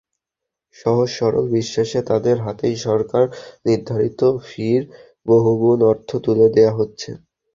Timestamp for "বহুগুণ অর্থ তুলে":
5.25-6.47